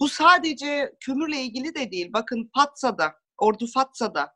bu 0.00 0.08
sadece 0.08 0.94
kömürle 1.00 1.40
ilgili 1.40 1.74
de 1.74 1.90
değil. 1.90 2.12
Bakın 2.12 2.50
Patsa'da, 2.54 3.14
Ordu 3.38 3.66
Fatsa'da 3.66 4.35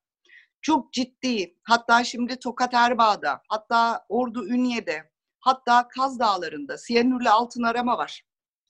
çok 0.63 0.93
ciddi, 0.93 1.57
hatta 1.63 2.05
şimdi 2.05 2.39
Tokat 2.39 2.75
Erbaa'da, 2.75 3.43
hatta 3.49 4.05
Ordu 4.09 4.47
Ünye'de, 4.47 5.11
hatta 5.41 5.89
Kaz 5.89 6.19
Dağları'nda 6.19 6.79
siyanürle 6.79 7.31
altın 7.31 7.63
arama 7.63 7.99
var. 7.99 8.23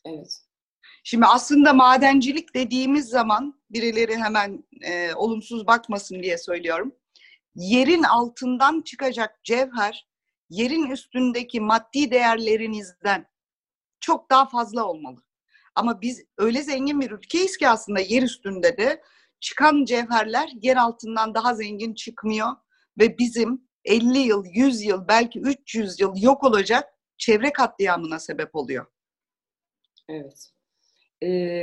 Evet. 0.05 0.41
Şimdi 1.05 1.27
aslında 1.27 1.73
madencilik 1.73 2.55
dediğimiz 2.55 3.09
zaman 3.09 3.63
birileri 3.71 4.17
hemen 4.17 4.65
e, 4.83 5.15
olumsuz 5.15 5.67
bakmasın 5.67 6.23
diye 6.23 6.39
söylüyorum. 6.39 6.95
Yerin 7.55 8.03
altından 8.03 8.83
çıkacak 8.83 9.45
cevher 9.45 10.09
yerin 10.51 10.91
üstündeki 10.91 11.61
maddi 11.61 12.11
değerlerinizden 12.11 13.27
çok 14.01 14.31
daha 14.31 14.47
fazla 14.47 14.85
olmalı. 14.85 15.23
Ama 15.75 16.01
biz 16.01 16.25
öyle 16.39 16.63
zengin 16.63 17.01
bir 17.01 17.11
ülkeyiz 17.11 17.57
ki 17.57 17.69
aslında 17.69 18.01
yer 18.01 18.23
üstünde 18.23 18.77
de 18.77 19.03
çıkan 19.41 19.85
cevherler 19.85 20.49
yer 20.63 20.77
altından 20.77 21.35
daha 21.35 21.55
zengin 21.55 21.95
çıkmıyor 21.95 22.49
ve 22.99 23.19
bizim 23.19 23.69
50 23.85 24.19
yıl, 24.19 24.45
100 24.45 24.83
yıl, 24.83 25.09
belki 25.09 25.41
300 25.41 26.01
yıl 26.01 26.15
yok 26.17 26.45
olacak 26.45 26.89
çevre 27.19 27.53
katliamına 27.53 28.19
sebep 28.19 28.57
oluyor. 28.57 28.87
Evet. 30.09 30.51
Ee, 31.23 31.63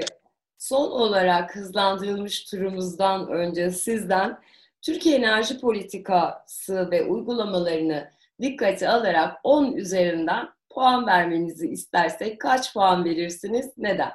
son 0.57 0.91
olarak 0.91 1.55
hızlandırılmış 1.55 2.43
turumuzdan 2.43 3.27
önce 3.27 3.71
sizden 3.71 4.39
Türkiye 4.81 5.17
enerji 5.17 5.59
politikası 5.59 6.91
ve 6.91 7.03
uygulamalarını 7.03 8.11
dikkate 8.41 8.89
alarak 8.89 9.37
10 9.43 9.71
üzerinden 9.71 10.49
puan 10.69 11.07
vermenizi 11.07 11.67
istersek 11.69 12.41
kaç 12.41 12.73
puan 12.73 13.05
verirsiniz? 13.05 13.73
Neden? 13.77 14.11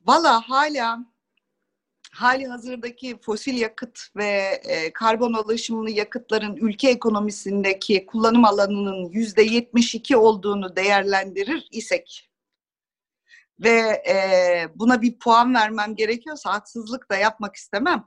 Valla 0.00 0.40
hala 0.48 0.98
hali 2.14 2.46
hazırdaki 2.46 3.18
fosil 3.20 3.54
yakıt 3.54 4.00
ve 4.16 4.60
e, 4.64 4.92
karbon 4.92 5.32
alaşımlı 5.32 5.90
yakıtların 5.90 6.56
ülke 6.56 6.90
ekonomisindeki 6.90 8.06
kullanım 8.06 8.44
alanının 8.44 9.10
yüzde 9.12 9.42
72 9.42 10.16
olduğunu 10.16 10.76
değerlendirir 10.76 11.68
isek 11.70 12.30
ve 13.60 14.02
e, 14.08 14.14
buna 14.74 15.02
bir 15.02 15.18
puan 15.18 15.54
vermem 15.54 15.96
gerekiyorsa 15.96 16.52
haksızlık 16.52 17.10
da 17.10 17.16
yapmak 17.16 17.56
istemem. 17.56 18.04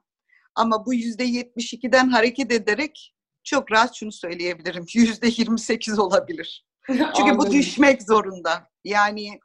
Ama 0.55 0.85
bu 0.85 0.93
yüzde 0.93 1.25
72'den 1.25 2.09
hareket 2.09 2.51
ederek 2.51 3.15
çok 3.43 3.71
rahat 3.71 3.95
şunu 3.95 4.11
söyleyebilirim. 4.11 4.85
Yüzde 4.93 5.27
28 5.27 5.99
olabilir. 5.99 6.65
Çünkü 6.87 7.37
bu 7.37 7.51
düşmek 7.51 8.03
zorunda. 8.03 8.69
Yani 8.83 9.39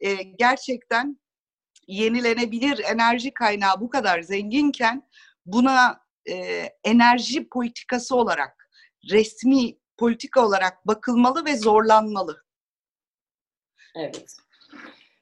e, 0.00 0.14
gerçekten 0.14 1.18
yenilenebilir 1.86 2.84
enerji 2.84 3.34
kaynağı 3.34 3.80
bu 3.80 3.90
kadar 3.90 4.22
zenginken 4.22 5.08
buna 5.46 6.00
e, 6.30 6.34
enerji 6.84 7.48
politikası 7.48 8.16
olarak 8.16 8.68
resmi 9.10 9.76
politika 9.96 10.46
olarak 10.46 10.86
bakılmalı 10.86 11.44
ve 11.44 11.56
zorlanmalı. 11.56 12.42
Evet. 13.94 14.36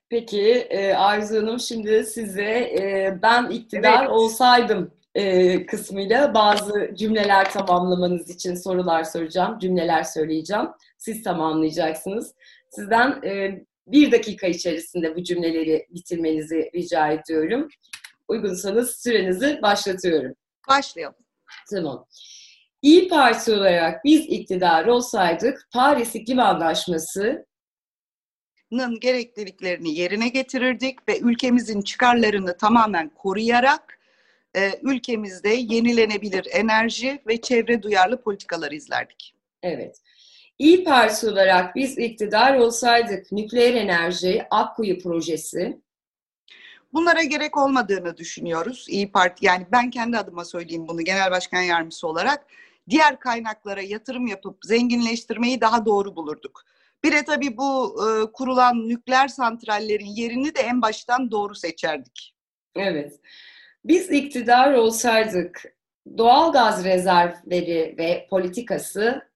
Peki 0.08 0.50
e, 0.50 0.94
Arzu 0.94 1.36
Hanım 1.36 1.60
şimdi 1.60 2.04
size 2.04 2.42
e, 2.42 3.18
ben 3.22 3.50
iktidar 3.50 4.00
evet. 4.00 4.10
olsaydım 4.10 4.94
e, 5.14 5.66
kısmıyla 5.66 6.34
bazı 6.34 6.90
cümleler 6.94 7.52
tamamlamanız 7.52 8.30
için 8.30 8.54
sorular 8.54 9.04
soracağım, 9.04 9.58
cümleler 9.58 10.02
söyleyeceğim. 10.02 10.66
Siz 10.98 11.22
tamamlayacaksınız. 11.22 12.34
Sizden 12.70 13.22
e, 13.24 13.64
bir 13.86 14.12
dakika 14.12 14.46
içerisinde 14.46 15.16
bu 15.16 15.22
cümleleri 15.22 15.86
bitirmenizi 15.90 16.70
rica 16.74 17.08
ediyorum. 17.08 17.68
Uygunsanız 18.28 18.96
sürenizi 19.02 19.58
başlatıyorum. 19.62 20.34
Başlayalım. 20.68 21.16
Tamam. 21.70 22.06
İyi 22.82 23.08
Parti 23.08 23.52
olarak 23.52 24.04
biz 24.04 24.20
iktidar 24.20 24.86
olsaydık 24.86 25.68
Paris 25.72 26.14
İklim 26.14 26.38
Anlaşması 26.38 27.46
gerekliliklerini 29.00 29.94
yerine 29.94 30.28
getirirdik 30.28 31.08
ve 31.08 31.18
ülkemizin 31.18 31.82
çıkarlarını 31.82 32.56
tamamen 32.56 33.08
koruyarak 33.08 33.98
e, 34.56 34.70
ülkemizde 34.82 35.48
yenilenebilir 35.48 36.48
enerji 36.52 37.22
ve 37.26 37.40
çevre 37.40 37.82
duyarlı 37.82 38.22
politikalar 38.22 38.72
izlerdik. 38.72 39.34
Evet. 39.62 39.96
İyi 40.58 40.84
Parti 40.84 41.28
olarak 41.28 41.76
biz 41.76 41.98
iktidar 41.98 42.56
olsaydık 42.56 43.32
nükleer 43.32 43.74
enerji, 43.74 44.46
Akkuyu 44.50 44.98
projesi. 44.98 45.80
Bunlara 46.92 47.22
gerek 47.22 47.56
olmadığını 47.56 48.16
düşünüyoruz. 48.16 48.86
İyi 48.88 49.12
Parti 49.12 49.46
yani 49.46 49.66
ben 49.72 49.90
kendi 49.90 50.18
adıma 50.18 50.44
söyleyeyim 50.44 50.88
bunu 50.88 51.02
genel 51.02 51.30
başkan 51.30 51.60
yardımcısı 51.60 52.08
olarak. 52.08 52.46
Diğer 52.90 53.18
kaynaklara 53.18 53.82
yatırım 53.82 54.26
yapıp 54.26 54.56
zenginleştirmeyi 54.64 55.60
daha 55.60 55.86
doğru 55.86 56.16
bulurduk. 56.16 56.64
Bir 57.04 57.12
de 57.12 57.24
tabii 57.24 57.56
bu 57.56 57.96
e, 58.04 58.32
kurulan 58.32 58.88
nükleer 58.88 59.28
santrallerin 59.28 60.06
yerini 60.06 60.54
de 60.54 60.60
en 60.60 60.82
baştan 60.82 61.30
doğru 61.30 61.54
seçerdik. 61.54 62.34
Evet. 62.76 63.20
Biz 63.84 64.10
iktidar 64.10 64.72
olsaydık 64.72 65.62
doğal 66.18 66.52
gaz 66.52 66.84
rezervleri 66.84 67.94
ve 67.98 68.26
politikası 68.30 69.33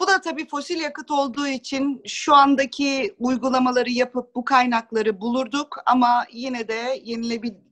bu 0.00 0.08
da 0.08 0.20
tabii 0.20 0.48
fosil 0.48 0.80
yakıt 0.80 1.10
olduğu 1.10 1.46
için 1.46 2.02
şu 2.06 2.34
andaki 2.34 3.14
uygulamaları 3.18 3.90
yapıp 3.90 4.34
bu 4.34 4.44
kaynakları 4.44 5.20
bulurduk 5.20 5.76
ama 5.86 6.24
yine 6.32 6.68
de 6.68 7.02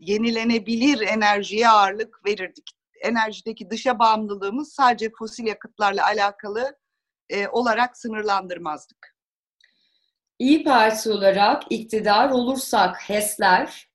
yenilenebilir 0.01 1.01
enerjiye 1.01 1.69
ağırlık 1.69 2.27
verirdik. 2.27 2.71
Enerjideki 3.01 3.71
dışa 3.71 3.99
bağımlılığımız 3.99 4.73
sadece 4.73 5.11
fosil 5.19 5.47
yakıtlarla 5.47 6.05
alakalı 6.05 6.77
e, 7.31 7.49
olarak 7.49 7.97
sınırlandırmazdık. 7.97 9.17
İyi 10.39 10.65
Parti 10.65 11.11
olarak 11.11 11.63
iktidar 11.71 12.31
olursak 12.31 13.11
HES'ler 13.11 13.88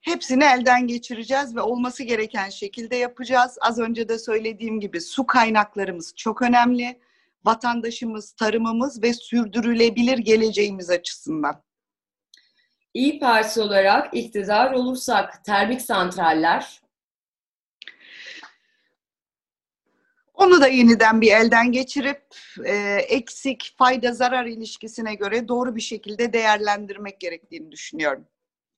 Hepsini 0.00 0.44
elden 0.44 0.86
geçireceğiz 0.86 1.56
ve 1.56 1.60
olması 1.60 2.02
gereken 2.02 2.48
şekilde 2.48 2.96
yapacağız. 2.96 3.58
Az 3.60 3.78
önce 3.78 4.08
de 4.08 4.18
söylediğim 4.18 4.80
gibi 4.80 5.00
su 5.00 5.26
kaynaklarımız 5.26 6.14
çok 6.16 6.42
önemli. 6.42 7.00
Vatandaşımız, 7.44 8.32
tarımımız 8.32 9.02
ve 9.02 9.14
sürdürülebilir 9.14 10.18
geleceğimiz 10.18 10.90
açısından. 10.90 11.62
İyi 12.94 13.18
Parti 13.18 13.60
olarak 13.60 14.14
iktidar 14.16 14.72
olursak 14.72 15.44
termik 15.44 15.82
santraller 15.82 16.80
Onu 20.40 20.60
da 20.60 20.68
yeniden 20.68 21.20
bir 21.20 21.32
elden 21.32 21.72
geçirip 21.72 22.22
e, 22.64 22.74
eksik 23.08 23.74
fayda 23.78 24.12
zarar 24.12 24.46
ilişkisine 24.46 25.14
göre 25.14 25.48
doğru 25.48 25.76
bir 25.76 25.80
şekilde 25.80 26.32
değerlendirmek 26.32 27.20
gerektiğini 27.20 27.72
düşünüyorum. 27.72 28.26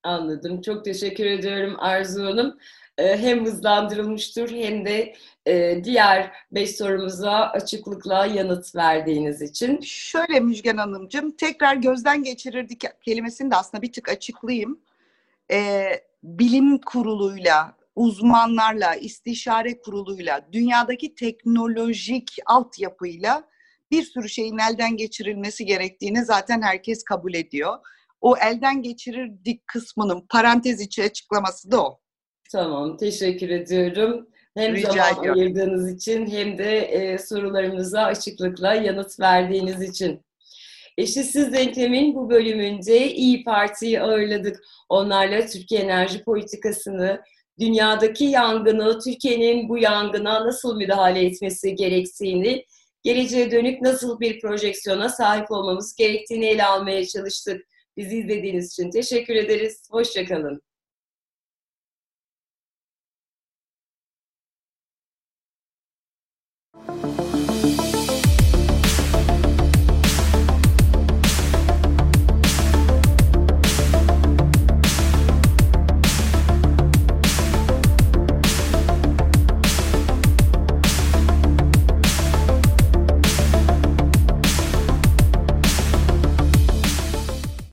Anladım. 0.03 0.61
Çok 0.61 0.85
teşekkür 0.85 1.27
ediyorum 1.27 1.77
Arzu 1.79 2.25
Hanım. 2.25 2.59
Ee, 2.99 3.17
hem 3.17 3.45
hızlandırılmıştır 3.47 4.51
hem 4.51 4.87
de 4.87 5.15
e, 5.47 5.85
diğer 5.85 6.33
beş 6.53 6.77
sorumuza 6.77 7.31
açıklıkla 7.31 8.27
yanıt 8.27 8.77
verdiğiniz 8.77 9.43
için. 9.43 9.81
Şöyle 9.81 10.41
Müjgan 10.41 10.77
Hanımcığım, 10.77 11.31
tekrar 11.31 11.77
gözden 11.77 12.23
geçirirdik 12.23 12.83
kelimesini 13.03 13.51
de 13.51 13.57
aslında 13.57 13.83
bir 13.83 13.93
tık 13.93 14.09
açıklayayım. 14.09 14.81
Ee, 15.51 16.01
bilim 16.23 16.79
kuruluyla, 16.79 17.77
uzmanlarla, 17.97 18.95
istişare 18.95 19.81
kuruluyla, 19.81 20.49
dünyadaki 20.53 21.15
teknolojik 21.15 22.37
altyapıyla 22.47 23.45
bir 23.91 24.03
sürü 24.03 24.29
şeyin 24.29 24.59
elden 24.59 24.97
geçirilmesi 24.97 25.67
gerektiğini 25.67 26.25
zaten 26.25 26.63
herkes 26.63 27.05
kabul 27.05 27.35
ediyor. 27.35 27.79
O 28.23 28.37
elden 28.37 28.83
geçirirdik 28.83 29.67
kısmının 29.67 30.27
parantez 30.29 30.81
içi 30.81 31.03
açıklaması 31.03 31.71
da 31.71 31.85
o. 31.85 31.99
Tamam, 32.53 32.97
teşekkür 32.97 33.49
ediyorum. 33.49 34.29
Hem 34.57 34.75
Rica 34.75 34.91
zaman 34.93 35.13
ediyorum. 35.13 35.41
ayırdığınız 35.41 35.91
için 35.91 36.27
hem 36.27 36.59
de 36.59 36.79
e, 36.79 37.19
sorularımıza 37.19 38.03
açıklıkla 38.03 38.75
yanıt 38.75 39.21
verdiğiniz 39.21 39.83
için. 39.83 40.21
Eşitsiz 40.99 41.53
Denklem'in 41.53 42.15
bu 42.15 42.31
bölümünde 42.31 43.13
İyi 43.13 43.45
Parti'yi 43.45 44.01
ağırladık. 44.01 44.61
Onlarla 44.89 45.47
Türkiye 45.47 45.81
enerji 45.81 46.25
politikasını, 46.25 47.21
dünyadaki 47.61 48.25
yangını, 48.25 48.99
Türkiye'nin 48.99 49.69
bu 49.69 49.79
yangına 49.79 50.47
nasıl 50.47 50.77
müdahale 50.77 51.25
etmesi 51.25 51.75
gerektiğini, 51.75 52.65
geleceğe 53.03 53.51
dönük 53.51 53.83
nasıl 53.83 54.21
bir 54.21 54.41
projeksiyona 54.41 55.09
sahip 55.09 55.51
olmamız 55.51 55.95
gerektiğini 55.97 56.47
ele 56.47 56.65
almaya 56.65 57.07
çalıştık. 57.07 57.67
Bizi 57.97 58.19
izlediğiniz 58.19 58.73
için 58.73 58.91
teşekkür 58.91 59.35
ederiz. 59.35 59.89
Hoşçakalın. 59.91 60.63